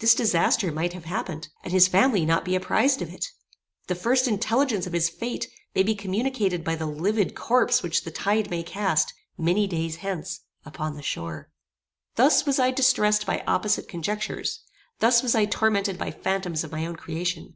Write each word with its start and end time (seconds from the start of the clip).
This 0.00 0.16
disaster 0.16 0.72
might 0.72 0.94
have 0.94 1.04
happened, 1.04 1.46
and 1.62 1.72
his 1.72 1.86
family 1.86 2.26
not 2.26 2.44
be 2.44 2.56
apprized 2.56 3.00
of 3.02 3.12
it. 3.14 3.26
The 3.86 3.94
first 3.94 4.26
intelligence 4.26 4.84
of 4.84 4.92
his 4.92 5.08
fate 5.08 5.46
may 5.76 5.84
be 5.84 5.94
communicated 5.94 6.64
by 6.64 6.74
the 6.74 6.86
livid 6.86 7.36
corpse 7.36 7.80
which 7.80 8.02
the 8.02 8.10
tide 8.10 8.50
may 8.50 8.64
cast, 8.64 9.14
many 9.38 9.68
days 9.68 9.98
hence, 9.98 10.40
upon 10.66 10.96
the 10.96 11.02
shore. 11.02 11.50
Thus 12.16 12.44
was 12.46 12.58
I 12.58 12.72
distressed 12.72 13.24
by 13.26 13.44
opposite 13.46 13.86
conjectures: 13.86 14.64
thus 14.98 15.22
was 15.22 15.36
I 15.36 15.44
tormented 15.44 15.96
by 15.98 16.10
phantoms 16.10 16.64
of 16.64 16.72
my 16.72 16.84
own 16.84 16.96
creation. 16.96 17.54